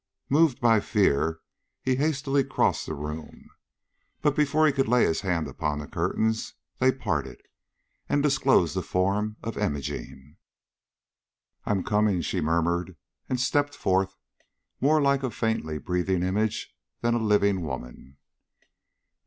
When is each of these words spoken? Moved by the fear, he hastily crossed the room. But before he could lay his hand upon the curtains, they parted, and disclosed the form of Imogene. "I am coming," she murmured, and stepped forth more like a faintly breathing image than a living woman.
Moved 0.29 0.59
by 0.59 0.79
the 0.79 0.85
fear, 0.85 1.41
he 1.83 1.95
hastily 1.97 2.43
crossed 2.43 2.87
the 2.87 2.95
room. 2.95 3.51
But 4.23 4.35
before 4.35 4.65
he 4.65 4.71
could 4.73 4.87
lay 4.87 5.03
his 5.05 5.21
hand 5.21 5.47
upon 5.47 5.77
the 5.77 5.85
curtains, 5.85 6.55
they 6.79 6.91
parted, 6.91 7.39
and 8.09 8.23
disclosed 8.23 8.73
the 8.75 8.81
form 8.81 9.37
of 9.43 9.59
Imogene. 9.59 10.37
"I 11.67 11.71
am 11.73 11.83
coming," 11.83 12.21
she 12.21 12.41
murmured, 12.41 12.95
and 13.29 13.39
stepped 13.39 13.75
forth 13.75 14.15
more 14.79 14.99
like 14.99 15.21
a 15.21 15.29
faintly 15.29 15.77
breathing 15.77 16.23
image 16.23 16.73
than 17.01 17.13
a 17.13 17.19
living 17.19 17.61
woman. 17.61 18.17